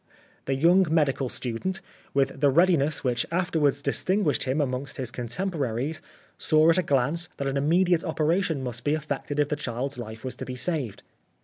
The 0.45 0.55
young 0.55 0.87
medical 0.89 1.29
student, 1.29 1.79
with 2.11 2.39
the 2.41 2.49
readiness 2.49 3.03
which 3.03 3.23
after 3.31 3.59
wards 3.59 3.83
distinguished 3.83 4.45
him 4.45 4.59
amongst 4.59 4.97
his 4.97 5.11
contem 5.11 5.51
poraries, 5.51 6.01
saw 6.39 6.71
at 6.71 6.79
a 6.79 6.81
glance 6.81 7.29
that 7.37 7.47
an 7.47 7.55
immediate 7.55 8.03
operation 8.03 8.63
must 8.63 8.83
be 8.83 8.95
effected 8.95 9.39
if 9.39 9.49
the 9.49 9.55
child's 9.55 9.99
life 9.99 10.25
was 10.25 10.35
to 10.37 10.45
be 10.45 10.55
saved. 10.55 11.03